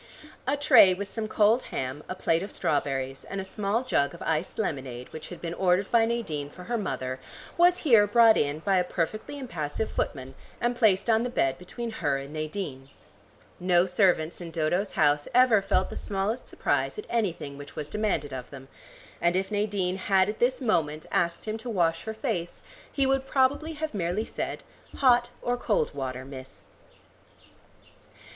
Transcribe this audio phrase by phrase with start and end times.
[0.47, 4.21] A tray with some cold ham, a plate of strawberries, and a small jug of
[4.23, 7.19] iced lemonade which had been ordered by Nadine for her mother
[7.55, 11.91] was here brought in by a perfectly impassive footman, and placed on the bed between
[11.91, 12.89] her and Nadine.
[13.59, 18.33] No servants in Dodo's house ever felt the smallest surprise at anything which was demanded
[18.33, 18.69] of them,
[19.21, 23.27] and if Nadine had at this moment asked him to wash her face, he would
[23.27, 24.63] probably have merely said,
[24.95, 26.63] "Hot or cold water, miss?"